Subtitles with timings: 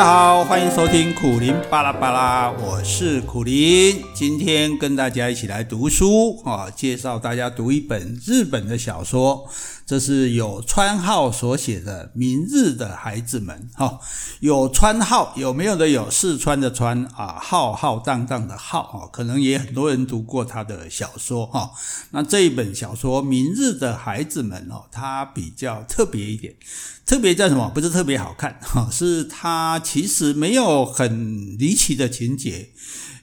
[0.00, 9.46] 大家好，欢迎收听苦林巴拉巴拉，我是苦林，今天跟大家一起来读书啊，介绍大家读一本日本的小说，
[9.90, 13.98] 这是有川号所写的《明日的孩子们》哈，
[14.38, 21.72] 有川号有没有的有四川的川啊，浩浩荡荡的浩啊，可能也很多人读过他的小说哈。
[22.12, 26.54] 那这一本小说《明日的孩子们》哦，它比较特别一点。
[27.04, 27.68] 特别叫什么？
[27.74, 32.70] 不是特别好看，哈，是它其实没有很离奇的情节，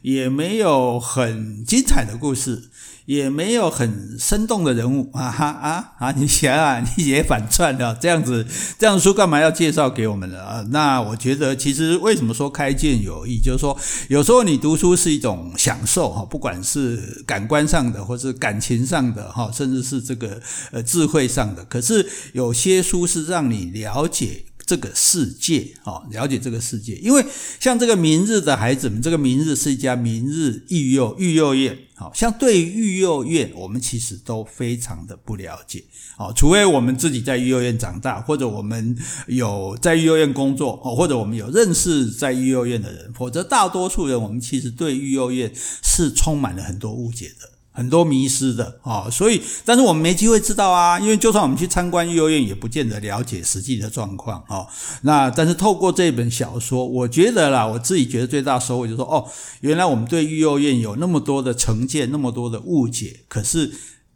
[0.01, 2.69] 也没有很精彩的故事，
[3.07, 6.11] 也没有很生动的人物 啊哈啊啊！
[6.11, 8.45] 你想啊， 你也反串了，这样子，
[8.77, 10.43] 这样书干嘛要介绍给我们呢？
[10.43, 13.77] 啊，那我觉得其实为什么说开卷有益，就是说
[14.09, 24.43] 有时候你读书是一种享受哈，不管是感官上的，或是感情上的哈，甚至是这个呃智慧上的，可是有些书是让你了解。
[24.67, 27.25] 这个世界，哦，了解这个世界，因为
[27.57, 35.85] 像这个明日的孩子们，这个明日是一家明日育幼育幼院，好像对育幼院，我们其实都非常的不了解，
[36.17, 47.56] 哦，除非我们自己在育幼院长大，或者我们有在育幼院工作，哦，或者我们有认识在育幼院的人，否则大多数人，我们其实对育幼院是充满了很多误解的。
[47.77, 54.65] 很多迷失的啊，所以，但是我们没机会知道啊，因为就算我们去参观育幼院，也不见得了解实际的状况啊。
[55.03, 59.29] 那但是透过这本小说，我觉得啦，我自己觉得最大收获就是说，哦，
[59.61, 63.71] 原来我们对育幼院有那么多的成见，那么多的误解，可是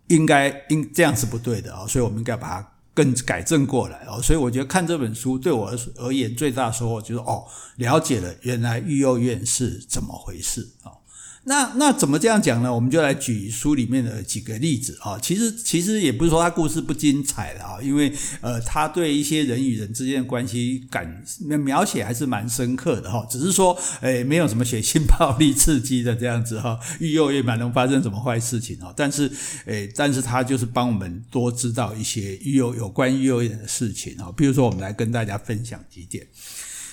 [0.08, 4.20] 应该应这样是不对的啊，所以我们应该把它更改正过来啊。
[4.20, 7.46] 所以我觉得看这本书对我而言最大收获就是哦，
[7.76, 10.98] 了解了原来育幼院是怎么回事啊。
[11.44, 12.74] 那那怎么这样讲呢？
[12.74, 15.18] 我们就来举书里面的几个例子啊。
[15.20, 23.26] 其实其实也不是说他故事不精彩的啊，因为呃，他对一些人与人之间的关系感描写还是蛮深刻的哈。
[23.28, 26.80] 只是说，诶，没有什么血腥暴力刺激的这样子哈。
[27.00, 28.94] 育幼院蛮能发生什么坏事情啊？
[28.96, 29.32] 但是
[29.66, 34.32] 诶，但是他就是帮我们多知道一些育幼有关育幼的事情啊。
[34.38, 36.28] 比如说，我们来跟大家分享几点。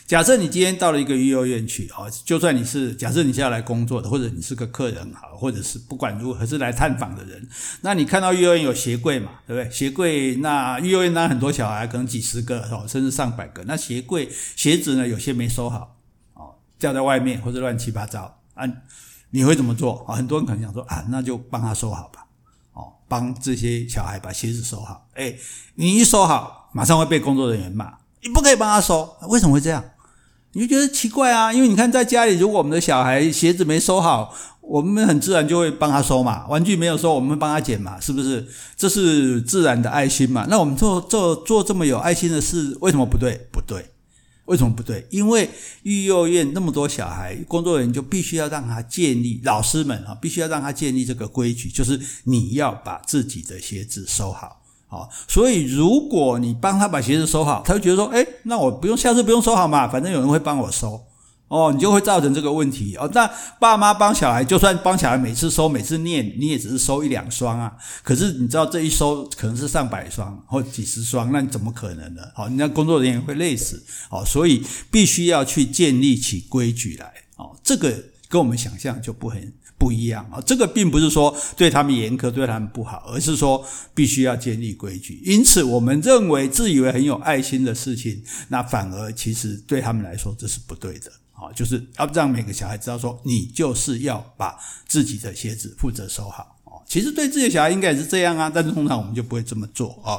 [0.08, 7.46] 假设你今天到了一个育幼院去啊，就算你是假设你是要来工作的，或者你是个客人好，或者是不管如何是来探访的人，
[7.82, 9.70] 那你看到育幼院有鞋柜嘛，对不对？
[9.70, 13.62] 鞋柜那育幼院那很多小孩，可能几十个哦，甚至上百个。
[13.64, 14.26] 那鞋柜
[14.56, 15.98] 鞋子呢，有些没收好
[16.32, 18.64] 哦，掉在外面或者乱七八糟啊，
[19.28, 20.16] 你会怎么做啊？
[20.16, 22.24] 很多人可能想说啊，那就帮他收好吧，
[22.72, 25.06] 哦，帮这些小孩把鞋子收好。
[25.16, 25.38] 诶，
[25.74, 27.92] 你一收好，马上会被工作人员骂，
[28.22, 29.84] 你不可以帮他收，为什么会这样？
[30.52, 38.46] 你就觉得奇怪啊，因为你看在家里，如果我们的小孩鞋子没收好，我们很自然就会帮他收嘛；玩具没有收，我们会帮他捡嘛，是不是？
[38.76, 40.46] 这是自然的爱心嘛。
[40.48, 43.46] 那我们做做做这么有爱心的事，为什么不对？
[43.52, 43.90] 不对，
[44.46, 45.06] 为什么不对？
[45.10, 45.48] 因为
[45.82, 54.57] 育幼院那么多小孩，工作人员就必须要让他建立，老师们啊，必须要让他建立这个规矩，就是你要把自己的鞋子收好。
[54.90, 60.98] 好，所以如果你帮他把鞋子收好，他会觉得说，诶，那我不用，下次不用收好嘛，反正有人会帮我收，
[61.48, 63.06] 哦，你就会造成这个问题哦。
[63.12, 67.76] 那爸妈帮小孩，就算帮小孩每次收，每次念，你也只是收一两双啊。
[68.02, 72.22] 可是你知道这一收可能是上百双或几十双，那你怎么可能呢？
[72.34, 73.84] 好，你那工作人员会累死。
[74.08, 77.12] 好，所以必须要去建立起规矩来。
[77.36, 77.92] 哦，这个
[78.26, 79.52] 跟我们想象就不很。
[79.78, 85.22] 不一样啊，这个并不是说对他们严苛，对他们不好，而是说必须要建立规矩。
[85.24, 94.58] 因此，我们认为自以为很有爱心的事情，那反而其实对他们来说这是不对的啊，就是要让每个小孩知道说，你就是要把
[94.88, 96.82] 自己的鞋子负责收好啊。
[96.84, 100.18] 其实对自己的小孩应该也是这样啊，但是通常我们就不会这么做啊。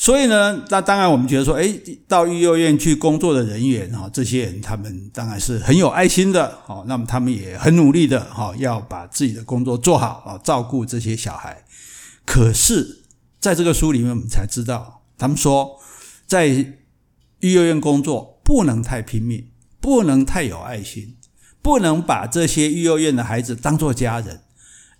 [0.00, 1.78] 所以呢，那当然我们觉得说，诶，
[2.08, 11.62] 到育幼院去工作的人员哈，这些人他们当然是很有爱心的，好，那么他们也很努力的哈，要把自己的工作做好啊，照顾这些小孩。
[12.24, 13.02] 可是，
[13.38, 15.78] 在这个书里面，我们才知道，他们说，
[16.26, 16.46] 在
[17.40, 19.48] 育幼院工作不能太拼命，
[19.82, 21.18] 不能太有爱心，
[21.60, 24.40] 不能把这些育幼院的孩子当做家人。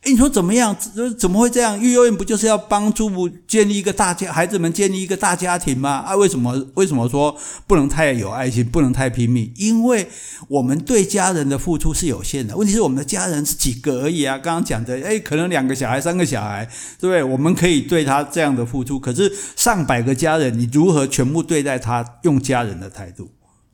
[0.03, 0.75] 诶，你说怎么样？
[1.19, 1.79] 怎么会这样？
[1.79, 5.91] 育幼院不就是要帮助建立一个大家，孩子们建立一个大家庭吗？
[6.07, 6.67] 啊，为什么？
[6.75, 7.37] 为什么说
[7.67, 9.53] 不能太有爱心，不能太拼命？
[9.57, 10.09] 因为
[10.49, 12.57] 我们对家人的付出是有限的。
[12.57, 14.39] 问题是我们的家人是几个而已啊？
[14.39, 16.67] 刚刚讲的，诶，可能两个小孩、三个小孩，
[16.99, 17.23] 对不对？
[17.23, 23.29] 我们可以对他这样的付出，可是上百个家人，你如何全部对待他，用家人的态度？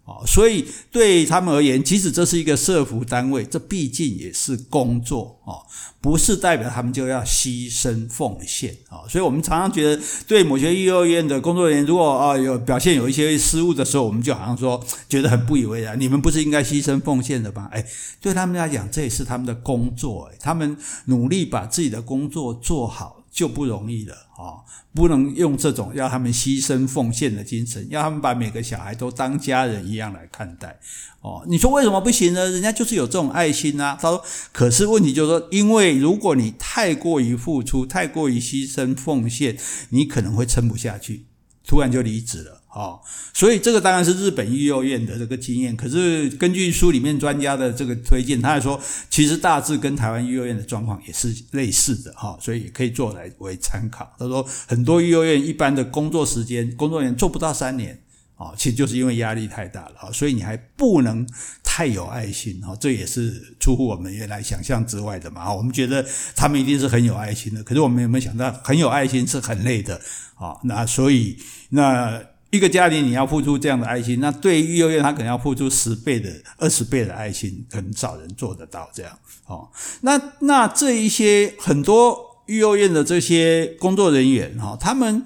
[0.07, 5.59] 哦，所以对他们而言，即使这是一个社福单位，这毕竟也是工作哦，
[6.01, 9.03] 不是代表他们就要牺牲奉献啊。
[9.09, 16.01] 所以我们常常觉得，对某些幼儿园的工作人员，如果啊有表现有一些失误的时候，我们就好像说觉得很不以为然。
[16.01, 17.69] 你们不是应该牺牲奉献的吗？
[17.73, 17.85] 哎，
[18.21, 20.77] 对他们来讲，这也是他们的工作，他们
[21.07, 23.25] 努力把自己的工作做好。
[23.37, 24.65] 就不容易了啊！
[24.95, 30.81] 不能用这种要他们牺牲奉献的精神，要他们把每个小孩都当家人一样来看待
[31.21, 31.45] 哦。
[31.47, 32.51] 你说为什么不行呢？
[32.51, 33.99] 人家就是有这种爱心啊。
[34.01, 39.59] 他说，可是问题就是说，因为如果你太过于付出，太过于牺牲奉献，
[39.91, 41.27] 你可能会撑不下去，
[41.63, 42.56] 突然就离职了。
[42.77, 43.01] 哦，
[43.33, 45.75] 所以这个当然是日本育幼院的这个经验。
[45.75, 48.79] 可是根据书里面专家的这个推荐，他还说，
[49.09, 54.15] 其实大致跟台湾育幼院的状况也是类似的哈，所以也可以做来为参考。
[54.19, 57.99] 他说，很多育幼院一般的工作时间，工作人员做不到三年，
[58.35, 61.27] 啊，其实就是因为压力太大了，所以你还不能
[61.65, 65.51] 太有爱心，哈，这也是出乎我们原来想象之外的嘛。
[65.51, 69.99] 我们觉得他们一定是很有爱心的，可是我们有没有想到，很有爱心是很累的，
[70.35, 71.39] 啊，那所以
[71.71, 72.23] 那。
[72.57, 79.13] 一个家庭你要付出这样的爱心，那对于育幼院他可能要付出十倍的、二十倍的爱心，很少人做得到这样。
[79.47, 79.69] 哦，
[80.01, 85.25] 那那这一些很多育幼院的这些工作人员哈，他们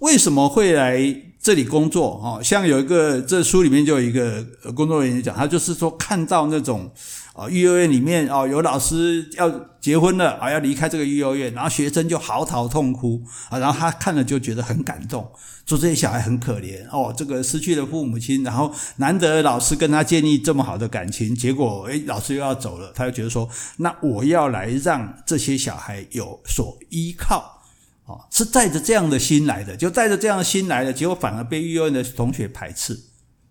[0.00, 2.20] 为什么会来这里工作？
[2.22, 4.44] 哦，像有一个这书里面就有一个
[4.74, 6.90] 工作人员讲，他就是说看到那种
[7.32, 9.50] 啊育幼院里面哦有老师要
[9.80, 15.30] 结婚了啊要离开这个育幼院，然后学生就嚎啕痛哭啊，然后他看了就觉得很感动。
[15.64, 27.62] 说这些小孩很可怜哦，这个失去了父母亲，然后难得老师跟他建立这么好的感情，结果诶，老师又要走了，他就觉得说，那我要来让这些小孩有所依靠，
[28.06, 32.98] 哦，是带着这样的心来的，就带着这样的心来的，结果反而被育幼院的同学排斥，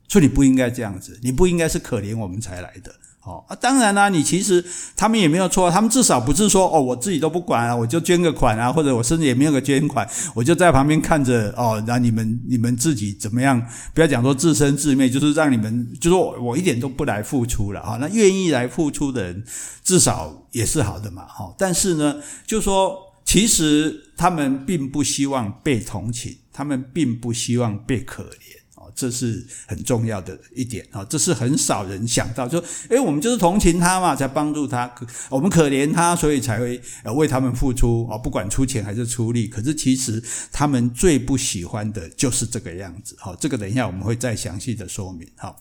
[0.08, 2.94] 说你不应该这样子，你不应该是可怜我们才来的。
[3.24, 4.66] 哦啊，当然啦，你其实
[4.96, 13.62] 他们也没有错，他们至少不是说哦，我自己都不管啊，我就捐个款啊，或者我甚至也没有个捐款，我就在旁边看着哦，让你们你们自己怎么样？
[13.94, 17.98] 不要讲说自生自灭，就是让你们，就是我我一点都不来付出了哈。
[18.02, 19.44] 那愿意来付出的人，
[19.84, 21.54] 至少也是好的嘛哈。
[21.60, 22.16] 但是呢，
[22.48, 28.61] 就说其实他们并不希望被同情，他们并不希望被可怜。
[28.96, 34.94] 这是很重要的一点啊，这是很少人想到，就诶，我们就是同情他嘛，才帮助他，
[35.30, 36.82] 我们可怜他，所以才会
[37.16, 39.48] 为他们付出啊，不管出钱还是出力。
[39.48, 45.28] 可是其实他们最不喜欢的就是这个样子，好，这个等一下我们会再详细的说明。
[45.38, 45.60] 好，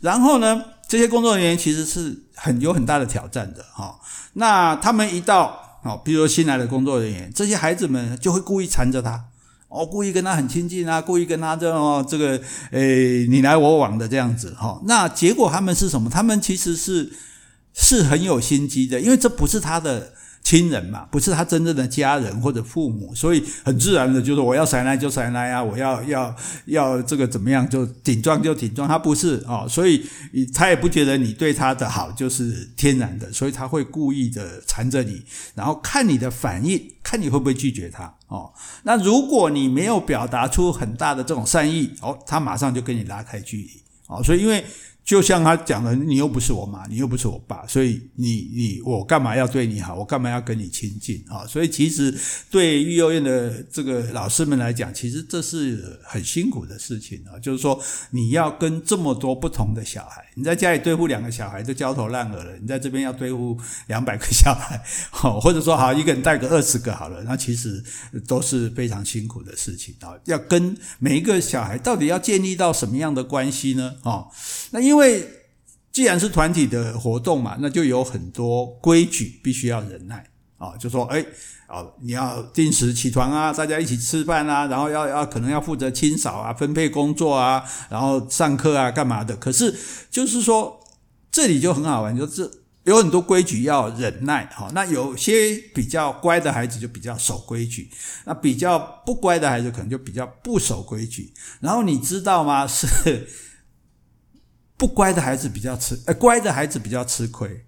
[0.00, 3.98] 然后呢，这些工作人员其实是很有很大的挑战的哈。
[4.34, 9.24] 那他们一到，好，比如说新来的工作人员，这些孩子们就会故意缠着他。
[9.68, 12.40] 哦、故意跟他很亲近啊，故意跟他这样这个，
[12.70, 14.80] 诶，你来我往的这样子哈。
[14.84, 16.08] 那结果他们是什么？
[16.08, 17.12] 他们其实是
[17.74, 20.12] 是很有心机的，因为这不是他的。
[20.46, 30.06] 亲人嘛，不是他真正的家人或者父母，所以很自然的就是我要塞来就塞来啊，我要要要这个怎么样就顶撞就顶撞，他不是哦，所以
[30.54, 35.20] 他也不觉得你对他的好就是天然的，所以他会故意的缠着你，
[35.56, 38.52] 然后看你的反应，看你会不会拒绝他哦。
[38.84, 43.70] 那如果你没有表达出很大的这种善意哦，他马上就跟你拉开距离
[44.06, 44.64] 哦，所以因为。
[45.06, 49.94] 就像他讲的，你又不是我妈，你又不是我爸，所以你你我干嘛要对你好？
[49.94, 51.46] 我干嘛要跟你亲近啊？
[51.46, 52.12] 所以其实
[52.50, 57.38] 对育幼院的这个老师们来讲，其实这是很辛苦的事情啊。
[57.38, 57.80] 就是说，
[58.10, 64.78] 你要跟这么多不同的小孩，你在家里对付两个小孩都焦头烂额了，你在这边要对付两百个小孩，
[65.10, 67.82] 好，或者说好一个人带个二十个好了，那其实
[68.28, 70.12] 都是非常辛苦的事情啊。
[70.26, 73.96] 要跟每一个小孩到底要建立到什么样的关系呢？
[74.02, 74.26] 啊，
[74.72, 75.26] 那因为
[75.90, 80.26] 既然是团体的活动嘛，那就有很多规矩必须要忍耐
[80.58, 80.76] 啊。
[80.78, 81.24] 就说，哎，
[81.66, 89.36] 啊，你要定时起床啊，大家一起吃饭啊，然后要要可能要负责清扫啊，分配工作啊，然后上课啊，干嘛的？
[89.36, 89.74] 可是
[90.10, 90.80] 就是说，
[91.30, 92.50] 这里就很好玩，就是
[92.84, 94.46] 有很多规矩要忍耐。
[94.46, 97.90] 哈，那有些比较乖的孩子就比较守规矩，
[98.24, 101.32] 那比较不乖的孩子可能就比较不守规矩。
[101.60, 102.66] 然后你知道吗？
[102.68, 103.28] 是。
[104.78, 107.64] 不乖的孩子比较吃，呃，乖的孩子比较吃亏。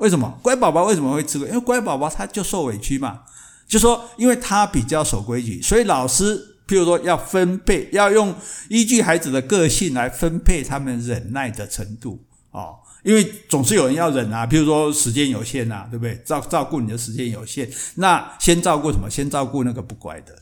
[0.00, 0.38] 为什么？
[0.42, 1.48] 乖宝宝为什么会吃亏？
[1.48, 3.20] 因为乖宝宝他就受委屈嘛。
[3.68, 8.34] 就说，因为他比较守规矩，所以老师譬如说要分配，要用
[8.68, 12.76] 依据孩子的个性来分配他们忍耐的程度哦。
[13.04, 16.20] 因为总是有人要忍啊，譬如说时间有限啊，对不对？
[16.24, 19.08] 照照顾你的时间有限，那先照顾什么？
[19.08, 20.34] 先照顾那个不乖的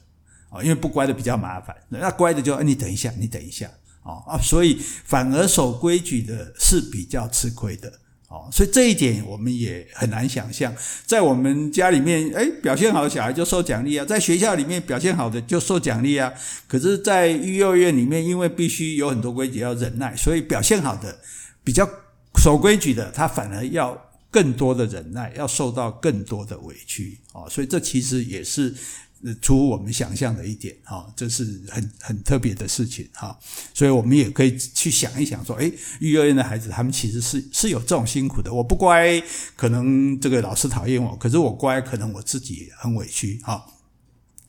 [0.48, 1.76] 啊，因为不乖的比较麻烦。
[1.90, 3.70] 那乖的就，你等一下，你等一下。
[4.02, 7.92] 哦啊，所以反而守规矩的是比较吃亏的。
[8.28, 10.74] 哦，所以这一点我们也很难想象，
[11.06, 16.30] 在我们家里面，哎，表现好的小孩就受奖励啊，在学校里面表现好的就受奖励啊。
[16.66, 21.18] 可是，在育幼院里面，因为必须有很多规矩要忍耐，所以表现好的、
[21.64, 21.88] 比较
[22.36, 23.98] 守规矩的，他反而要
[24.30, 27.18] 更多的忍耐，要受到更多的委屈。
[27.32, 28.74] 哦，所以这其实也是。
[29.42, 33.36] 出乎我们想象的一点，哈，这是很很特别的事情，哈，
[33.74, 38.52] 所以我们也可以去想一想，说，诶，育幼院的孩子，他们其实是是有这种辛苦的。
[38.52, 39.20] 我不乖，
[39.56, 43.66] 可能这个老师讨厌我；可是我乖，可能我自己很委屈，哈。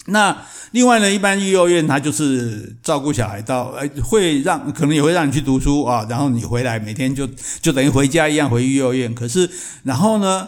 [0.06, 7.28] 那另外呢，一般育幼院他就是照顾小孩到，诶，会让可能也会让你去读书啊，然后你回来每天就
[7.62, 9.14] 就等于回家一样回育幼院。
[9.14, 9.50] 可是
[9.84, 10.48] 然后呢，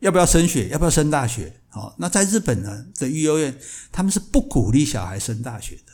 [0.00, 0.68] 要不要升学？
[0.68, 1.54] 要不要升大学？
[1.74, 3.58] 好，那在日本呢的育幼院，
[3.90, 5.92] 他们是不鼓励小孩升大学的。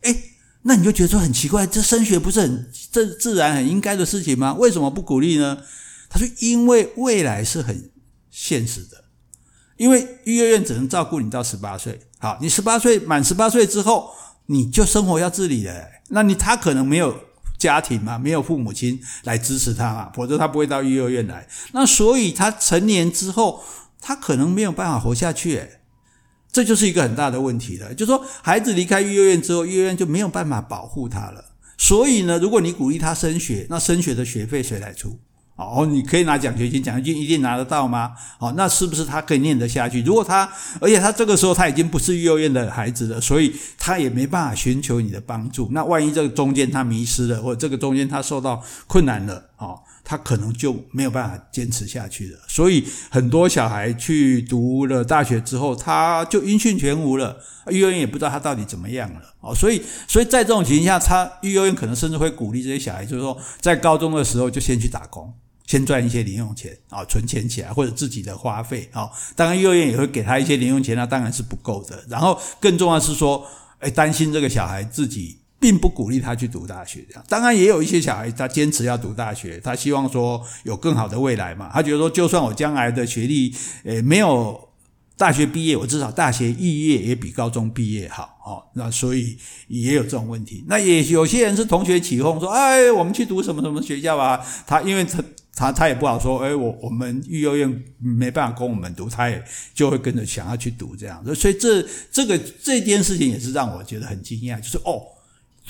[0.00, 0.32] 诶，
[0.62, 4.54] 那你就觉得说很奇怪，这升学不是很这自然很应该的事情吗？
[4.54, 5.62] 为什么不鼓励呢？
[6.08, 7.92] 他说，因为未来是很
[8.28, 9.04] 现实的，
[9.76, 12.00] 因为育幼院只能照顾你到十八岁。
[12.18, 14.10] 好，你十八岁满十八岁之后，
[14.46, 15.88] 你就生活要自理了。
[16.08, 17.16] 那你他可能没有
[17.56, 21.46] 家庭嘛，没有父母亲来支持他嘛，否则他不会到育幼院来。
[21.70, 23.62] 那所以他成年之后。
[24.00, 25.80] 他可能没有办法活下去，诶，
[26.50, 27.92] 这就是一个很大的问题了。
[27.94, 31.44] 就是说，孩子离开育幼院之后，育幼院就没有办法保护他了。
[31.78, 35.18] 所以呢，如果你鼓励他升学，那升学的学费谁来出？
[35.56, 38.12] 哦，你可以拿奖学金，奖学金一定拿得到吗？
[38.38, 40.02] 哦，那是不是他可以念得下去？
[40.02, 45.68] 如果他，而且他这个时候他已经不是育幼院的孩子了，所以他也没办法寻求你的帮助。
[45.72, 49.78] 那万一这个中间他迷失了，或者这个中间他受到困难了，哦。
[50.10, 57.38] 他可能就没有办法坚持下去了，所以很多小孩去读了大学之后，他就音讯全无了，
[57.68, 59.54] 幼儿园也不知道他到底怎么样了哦。
[59.54, 65.32] 所以，所以在这种情况下，他幼儿园可能甚至会鼓励这些小孩，就是说，在高中的时候就先去打工，
[65.64, 69.08] 先赚一些零用钱啊，存钱起来或者自己的花费啊。
[69.36, 72.04] 当然，幼儿园也会给他一些零用钱，那当然是不够的。
[72.08, 73.46] 然后，更重要是说，
[73.78, 75.38] 诶，担心这个小孩自己。
[75.60, 81.70] 并不鼓励他去读大学，这样当然也有一些小孩他坚持要读大学，他希望说有更好的未来嘛。
[81.70, 84.58] 他觉得说，就算我将来的学历，诶没有
[85.18, 88.64] 大学毕业，我至少大学肄业也比高中毕业好哦。
[88.74, 89.36] 那所以
[89.68, 90.64] 也有这种问题。
[90.66, 94.40] 那也有些人是同学起哄说，哎，我们去读什么什么学校啊？
[94.66, 95.22] 他因为他
[95.54, 101.22] 他他也不好说，哎，我我们育幼院没办法供我们读，他也就会跟着想要去读这样。
[101.34, 105.02] 所以这这个这件事情也是让我觉得很惊讶，就是哦。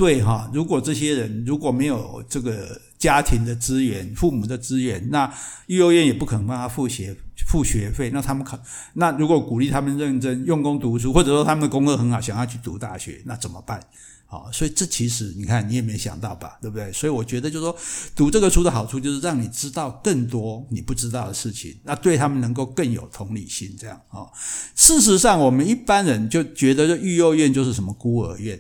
[0.01, 5.31] 对哈，如果这些人如果没有这个家庭的资源、父母的资源，那
[5.67, 7.15] 育幼院也不可能帮他付学
[7.47, 8.09] 付学费。
[8.11, 8.59] 那他们考，
[8.95, 13.79] 那如果鼓励他们认真用功读书，或者说他们的功课很好，想要去读大学，那怎么办？
[14.25, 16.91] 好，所以这其实你看你也没想到吧，对不对？
[16.93, 17.77] 所以我觉得就是说，
[18.17, 23.77] 读这个书的好处就是让你知道更多你不知道的事情，那对他们能够更有同理心。
[23.79, 24.25] 这样啊，
[24.75, 28.59] 事实上我们一般人就觉得这育幼院就是什么孤儿院。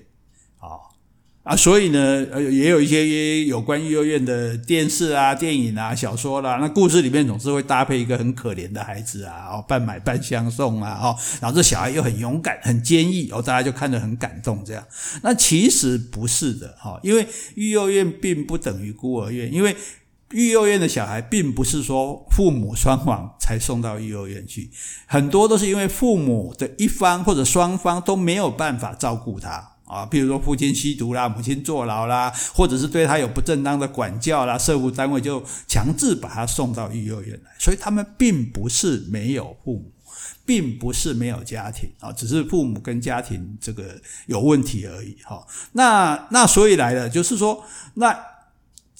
[1.42, 14.86] 啊，所以呢，呃，也有一些有关育幼院的电视啊、电影啊、小说啦，那故事里面总是会搭配一个很可怜的孩子啊，哦，半买半相送啊，哦，然后这小孩又很勇敢、很坚毅，哦，大家就看得很感动这样。
[15.22, 19.74] 那其实不是的，哈，因为育幼院并不等于孤儿院，因为
[20.32, 24.70] 育幼院的小孩并不是说父母双亡才送到育幼院去，
[25.06, 29.69] 很多都是因为父母的一方或者双方都没有办法照顾他。
[29.90, 37.50] 啊，比如说父亲吸毒啦，母亲坐牢啦，或者是对他有不正当的管教啦，社福单位就强制把他送到育幼院来。
[37.58, 39.92] 所以他们并不是没有父母，
[40.46, 45.16] 并不是没有家庭啊，只是父母跟家庭这个有问题而已。
[45.24, 48.16] 哈，那那所以来了，就是说，那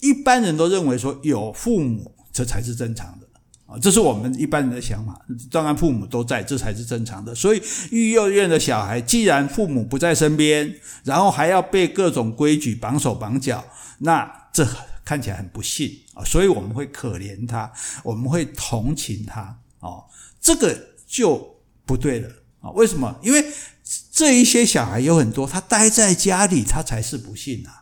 [0.01, 3.30] 一般人都认为说有父母这才是正常的。
[3.71, 5.17] 啊，这是我们一般人的想法。
[5.49, 7.33] 当然，父母都在，这才是正常的。
[7.33, 7.63] 所以，
[7.93, 10.75] 育幼院的小孩，既然父母不在身边，
[11.05, 13.65] 然后还要被各种规矩绑手绑脚，
[13.99, 14.67] 那这
[15.05, 16.25] 看起来很不幸啊。
[16.25, 17.71] 所以，我们会可怜他，
[18.03, 19.57] 我们会同情他。
[19.79, 20.05] 哦，
[20.41, 22.29] 这个就不对了
[22.61, 22.71] 啊。
[22.73, 23.17] 为什么？
[23.23, 23.45] 因为
[24.11, 27.80] 这一些小孩有很多，他待在家里，他才是不幸啊。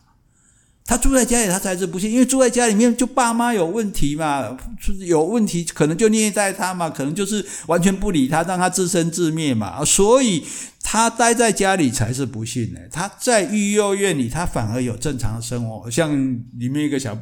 [0.88, 4.57] 他住在家里，他才是不幸，因为住在家里面就爸妈有问题嘛，
[5.00, 10.42] 有问题可能就虐待他嘛，可能就是完全不理他，让他自生自灭嘛，所以
[10.90, 12.80] 他待在家里才是不幸呢。
[12.90, 15.90] 他在育幼院里，他反而有正常的生活。
[15.90, 16.11] 像
[16.57, 17.14] 里面一个小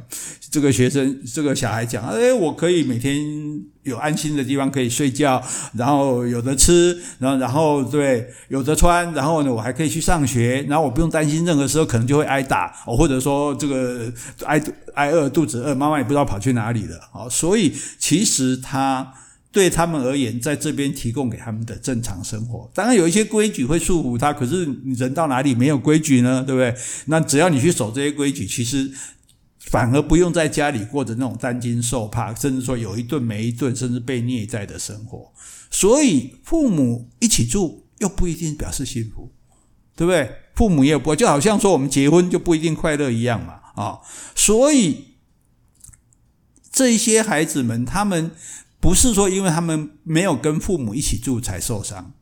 [0.49, 3.19] 这个学生，这个小孩讲：“哎，我可以每天
[3.83, 5.43] 有安心的地方可以睡觉，
[5.73, 14.09] 然后有的吃，然后然后对，有的穿，然后呢，我还可以去上学，然后我不用担心任何时候可能就会挨打，或者说这个
[14.45, 16.97] 挨挨饿，肚子饿，妈妈也不知道跑去哪里了。
[17.11, 19.13] 好，所以其实他。
[19.49, 24.31] 对他们而言，在这边提供给他们的正常生活，当然有一些规矩会束缚他。
[24.31, 26.43] 可是人到哪里没有规矩呢？
[26.45, 26.75] 对不对？
[27.05, 28.91] 那只要你去守这些规矩，其实
[29.59, 35.31] 反而不用在家里过着那种担惊受怕，甚至说有一顿没一顿，甚至被虐待的生活。
[35.71, 39.31] 所以父母一起住又不一定表示幸福，
[39.95, 40.29] 对不对？
[40.53, 43.99] 父母也不就好像说我们结婚就不一定快乐一样嘛啊。
[44.35, 45.05] 所以
[46.71, 48.31] 这些孩子们，他们。
[48.79, 52.13] 不是说因为他们没有跟父母一起住才受伤，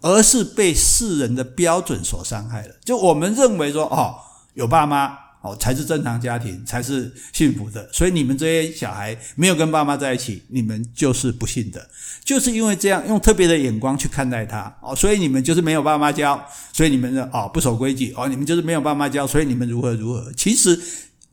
[0.00, 2.74] 而是被世人的标准所伤害了。
[2.84, 4.16] 就我们认为说，哦，
[4.54, 7.88] 有爸妈哦才是正常家庭，才是幸福的。
[7.92, 11.88] 所以你们这些小孩没有跟爸妈在一起，你们就是不幸的。
[12.24, 20.32] 就是因为这样用特别的眼光去看待他哦，所以你们就是没有爸妈教，所以你们的哦不守规矩哦，你们就是没有爸妈教，所以你们如何如何。
[20.36, 20.80] 其实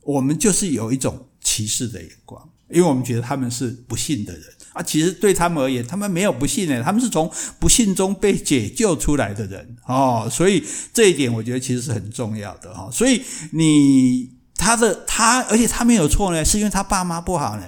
[0.02, 2.48] 我们就是有一种歧视的眼光。
[2.70, 12.88] 因为我们觉得他们是不幸的人啊，其实对他们而言，他们没有不幸呢，他们是从不幸中被解救出来的人哦，所以这一点我觉得其实是很重要的哈。
[12.92, 13.20] 所以
[13.52, 17.62] 你他的他，而且他没有错呢，是因为他爸妈不好呢，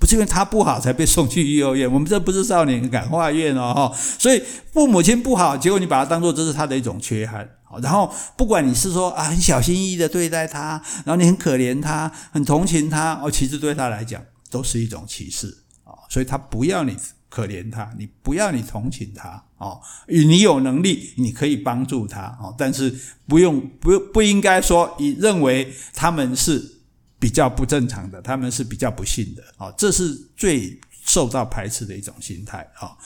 [0.00, 1.92] 不是因为他不好才被送去幼儿园。
[1.92, 7.48] 我们这不是少年感化院哦，所以父母亲不好，结果你把他当做这是他的一种缺憾。
[7.82, 14.20] 然后不管你是说啊很小心翼翼的对待他，然后你很可怜他，很同情他哦，其实对他来讲。
[14.50, 15.48] 都是一种歧视
[15.84, 16.96] 啊，所以他不要你
[17.28, 22.94] 可怜他，你不要你同情他啊，你有能力你可以帮助他啊，但是
[23.26, 26.80] 不用不不应该说你认为他们是
[27.18, 32.96] 比较不正常的，他们是比较不幸的啊，这是最受到排斥的一种心态啊。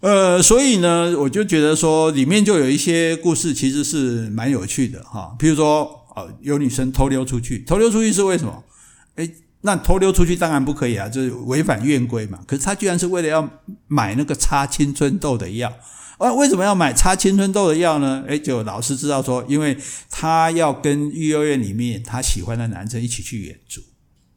[0.00, 8.64] 呃，所以呢，我就觉得说里面就有一些故事其实是蛮有趣的哈，比如说呃，有女生偷溜出去，偷溜出去是为什么？
[9.16, 9.28] 诶
[9.62, 12.38] 那偷溜出去当然不可以啊，就是违反院规嘛。
[12.46, 13.48] 可是他居然是为了要
[13.88, 15.72] 买那个擦青春痘的药
[16.18, 16.32] 啊？
[16.34, 18.22] 为什么要买擦青春痘的药呢？
[18.28, 19.76] 诶，就老师知道说，因为
[20.10, 23.80] 他要跟育幼院里面他喜欢的男生一起去远足，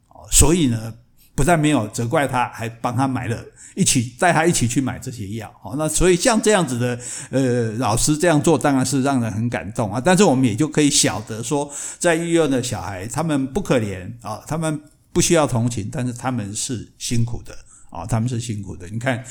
[0.08, 0.92] 哦，所以呢，
[1.36, 3.38] 不但没有责怪他，还帮他买了，
[3.76, 5.48] 一起带他一起去买这些药。
[5.62, 6.98] 哦，那所以像这样子的，
[7.30, 10.02] 呃，老师这样做当然是让人很感动啊。
[10.04, 14.80] 但是我们也就可以晓得说，在育幼的小孩，他们不可怜啊，他们。
[15.12, 17.54] 不需要同情，但是他们是辛苦的
[17.90, 18.88] 啊，他们是辛苦的。
[18.88, 19.22] 你看，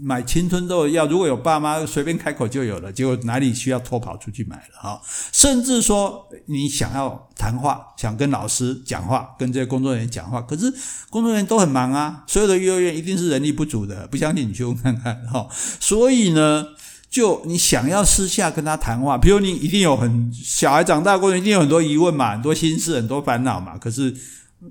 [0.00, 5.00] 买青春痘的药，如果有爸妈随便开口就有了，结果哪里需要偷跑出去买了啊？
[5.32, 10.72] 甚至说你想要谈话，想跟老师讲话，跟这些工作人员讲话，可是
[11.10, 12.22] 工作人员都很忙啊。
[12.28, 15.48] 所有的幼儿园一定是人力不足的，不相信你去问看看哈。
[15.80, 16.64] 所以呢，
[17.10, 24.16] 就你想要私下跟他谈话，比如你一定有很小孩长大过程，一定有很多疑问嘛，很多心事，很多烦恼嘛，可是。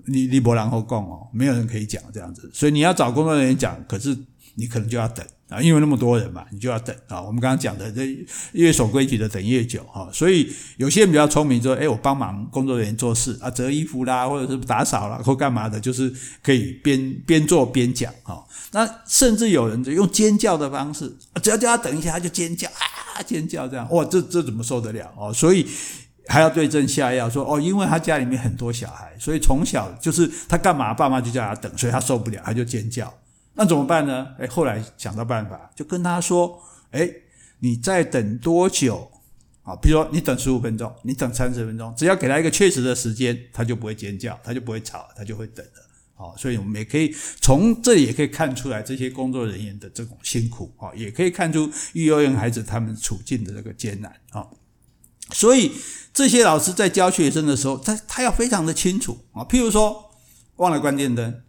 [0.05, 4.15] 你你不然后讲哦，没有人可以讲这样子，所以你要找工作人员讲，可是
[4.55, 7.19] 你可能就要等啊，因为那么多人嘛，你就要等啊。
[7.21, 8.05] 我们刚刚讲的，这
[8.51, 10.07] 越守规矩的等越久哈。
[10.13, 18.45] 所以有些人比较聪明，说，诶，我帮忙工作人员做事啊，折衣服啦，或者是打扫啦，或干嘛的，就是可以边边做边讲哈。
[18.71, 25.33] 那甚至有人就用尖叫的方式，只要叫他等一下，他就尖叫啊，尖叫这样，哇，这这怎么受得了哦？
[25.33, 25.65] 所以。
[26.29, 33.13] 还要对症下药，说哦，因为他家里面很多小孩，所以从小就是他干嘛，爸妈就叫他等，所以他受不了，他就尖叫。
[33.55, 34.27] 那怎么办呢？
[34.37, 36.61] 诶，后来想到办法，就跟他说：
[36.91, 37.13] 诶，
[37.59, 39.11] 你再等多久？
[39.63, 45.71] 啊，比如说你等十五分钟，你等三十分钟，只要给他一个确实的时间，他就不会尖叫，他就不会吵，他就会等了。
[46.15, 54.47] 好，所以我们也可以从这里也可以看出来这些工作人员的这种辛苦啊，也可以看出育幼院孩子他们处境的这个艰难啊。
[55.31, 55.71] 所以
[56.13, 59.43] 这些老师在教学生的时候，他他要非常的清楚啊。
[59.43, 60.11] 譬如说，
[60.57, 61.41] 忘了关电灯，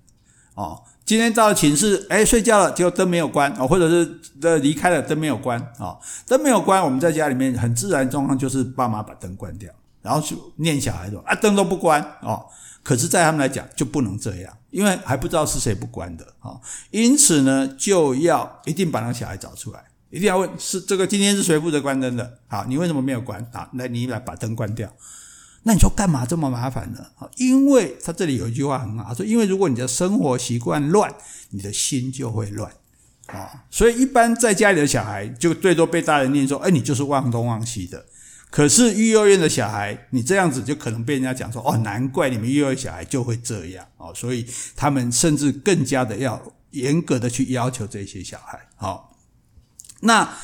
[0.55, 12.47] 哦，今天到了寝室，诶，睡觉了，结果灯没有关，哦，或者是呃离开了灯没有关，啊，灯没有关，我们在家里面很自然状况就是爸妈把灯关掉，然后就念小孩说啊，灯都不关，哦，
[12.83, 19.85] 可是，在他们来讲就不能这样，因为还不知道是谁不关的，啊，因此呢，就要一定把那个小孩找出来。
[20.11, 22.39] 一定要问是这个今天是谁负责关灯的？
[22.49, 23.45] 好，你为什么没有关？
[23.53, 24.93] 好，那你来把灯关掉。
[25.63, 27.07] 那你说干嘛这么麻烦呢？
[27.37, 31.15] 因为他这里有一句话很好，说因为如果你的生活习惯乱，
[31.51, 32.73] 你的心就会乱。
[33.27, 33.65] 啊。
[33.71, 38.07] 所以一般在家里的小孩就最多被大人念说：“哎，你就是忘东忘西的。”
[38.51, 44.45] 可是育幼院的小孩，你这样子就可能被人家讲说：“哦，难怪你们育幼院小孩就会这样哦。”所以
[44.75, 48.59] 他们甚至更加的要严格的去要求这些小孩。
[48.75, 49.10] 好，
[50.01, 50.37] 那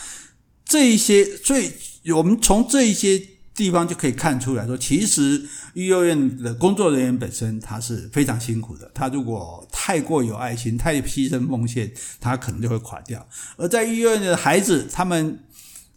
[0.64, 1.72] 这一些最
[2.14, 3.20] 我们从这一些
[3.54, 5.42] 地方就可以看出来说，其实
[5.74, 8.90] 育幼院的工作人员本身他是非常辛苦的。
[8.94, 13.26] 他如果太过有爱心、太牺牲奉献，他可能就会垮掉。
[13.56, 15.40] 而在育幼院的孩子，他们。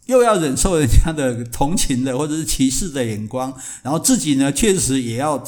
[0.06, 5.40] 又要忍受人家的同情的或者是歧视的眼光，然后自己呢，确实也要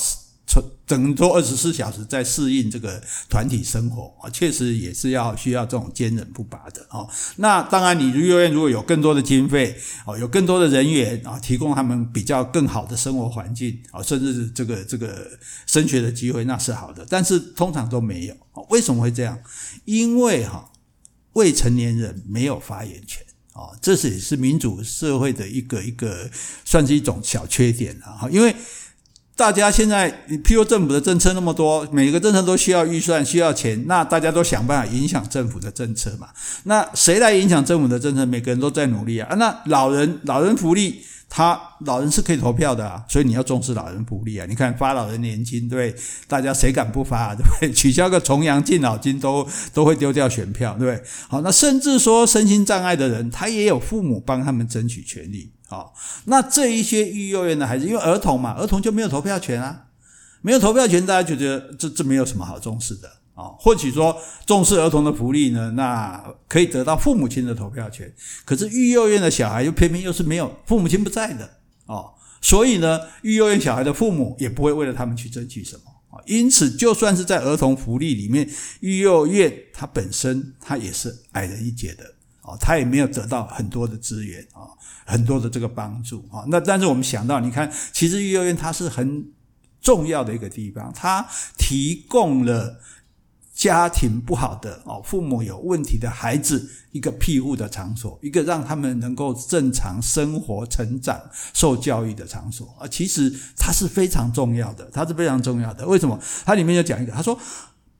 [0.87, 7.09] 整多二十四小时在适应这个团体生活啊，确实也是要需要这种坚韧不拔的哦。
[7.37, 15.31] 那当然，你育幼院如果有更多的经费哦，有更多的人员啊，提供他们比较更好的生活环境啊，甚至这个这个
[15.67, 17.07] 升学的机会，那是好的。
[17.09, 18.35] 但是通常都没有，
[18.69, 19.38] 为什么会这样？
[19.85, 20.71] 因为哈，
[21.33, 23.25] 未成年人没有发言权。
[23.55, 26.31] 哦，这是也是民主社会的一个一个，
[26.65, 28.27] 算是一种小缺点了哈。
[28.31, 28.57] 因为
[29.37, 30.11] 大家现在，
[30.45, 36.29] 譬如政府的政策那么多，每个政策都需要预算，需要钱，那大家都想办法影响政府的政策嘛。
[36.64, 38.25] 那谁来影响政府的政策？
[38.27, 39.35] 每个人都在努力啊。
[39.37, 41.03] 那老人，老人福利。
[41.35, 44.45] 他老人是可以投票的啊，所以你要重视老人福利啊！
[44.47, 45.97] 你看发老人年金，对
[46.29, 47.35] 大家谁敢不发啊？
[47.35, 47.73] 对不对？
[47.73, 51.03] 取消个重阳敬老金都都会丢掉选票，对不对？
[51.29, 55.51] 好，那甚至说身心障碍的人，他也有父母帮他们争取权利。
[55.72, 55.94] 好，
[56.26, 59.87] 那这一些育幼院的孩子，因为儿童嘛，儿童就没有投票权啊，
[60.42, 63.08] 没有投票权，大家就觉得这这没有什么好重视的。
[63.35, 68.12] 啊，或许说重视儿童的福利呢，那可以得到父母亲的投票权。
[68.44, 71.48] 可是育幼院的小孩又偏偏又是没有父母亲不在的
[71.87, 76.20] 哦，所以呢，育幼院小孩的父母也不会为了他们去争取什么啊。
[76.26, 78.46] 因此，就算是在儿童福利里面，
[78.80, 82.12] 育幼院它本身它也是矮人一截的
[82.42, 84.68] 哦，他也没有得到很多的资源啊，
[85.07, 86.44] 很多的这个帮助啊。
[86.48, 89.26] 那但是我们想到，你看，其实育幼院它是很
[89.81, 91.26] 重要的一个地方，它
[91.57, 92.81] 提供了。
[93.55, 101.20] 家庭不好的哦，父母有问题的孩子，一个庇护的场所，一个让他们能够正常生活、成长、
[101.52, 102.88] 受教育的场所啊。
[102.88, 105.87] 其实它是非常重要的，它是非常重要的。
[105.87, 106.18] 为什么？
[106.46, 107.38] 它里面就讲一个，他说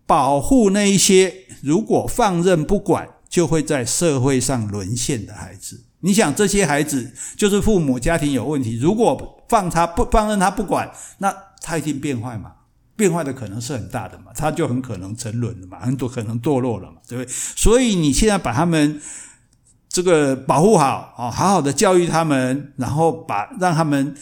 [0.07, 5.83] 保护那一些如果放任不管，就会在社会上沦陷的孩子。
[6.01, 12.53] 你想，这些孩子就是父母家庭有问题，如果放他不放任他不管，那他一定变坏嘛。
[12.95, 17.33] 变坏的可能是很大的嘛，他就很可能沉沦了嘛，很多可能堕落了嘛，对不对？
[17.33, 19.01] 所以你现在把他们
[19.89, 24.15] 这个保护好啊，好好的教育他们，然后把让他们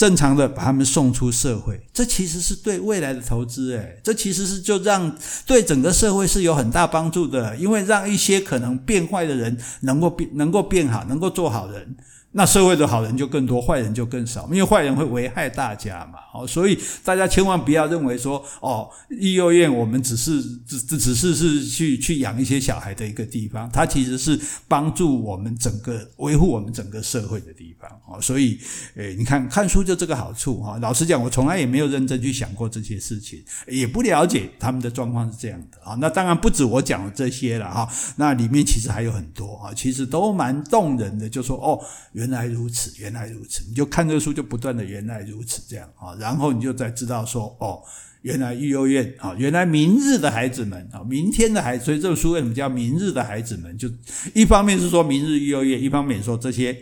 [0.00, 11.96] 正常的把他们送出社会，这其实是对未来的投资诶，这其实是就让对整个社会是有很大帮助的，因为让一些可能变坏的人能够变能够变好，能够做好人。
[12.32, 16.20] 那社会的好人就更多，坏人就更少，因为坏人会危害大家嘛。
[16.32, 24.38] 哦，所以大家千万不要认为说，哦，育幼院我们只是只只只是是去去养一些小孩的一个地方，它其实是
[24.68, 27.90] 帮助我们整个维护我们整个社会的地方。
[28.06, 28.60] 哦，所以，
[28.94, 30.78] 诶，你看看书就这个好处哈。
[30.80, 35.96] 老实讲，我从来也没有认真去想过这些事情，也不了解他们的状况是这样的啊。
[36.00, 41.84] 那当然不止我讲的这些了哈，那里面其实还有很多啊，其实都蛮动人的，就说哦。
[42.20, 47.80] 原来如此，原来如此，你就看这个书，就不断的原来如此这样啊，然后你就再知道说，哦，
[48.20, 53.74] 原来育幼院啊，原来明日的孩子们啊，明天的孩子，所以这个书为什么叫明日的孩子们？
[53.78, 53.88] 就
[54.34, 56.76] 一方面是说明日育幼院，一方面说这些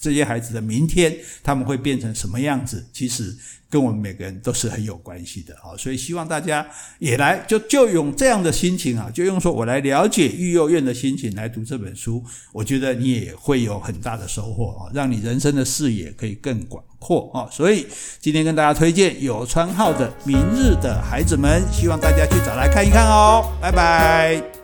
[0.00, 3.36] 这些孩子的明天他们会变成什么样子，其实。
[3.68, 6.64] 跟我们每个人都是很有关系的啊，所以希望大家
[7.00, 17.50] 也来就就用这样的心情啊，就用说我来了解育幼院的心情来读这本书，我觉得你也会有很大的收获啊，让你人生的视野可以更广阔啊。
[17.50, 17.84] 所以
[18.20, 23.52] 今天跟大家推荐有川浩的《明日的孩子们》，希望大家去找来看一看哦。
[23.60, 24.55] 拜拜。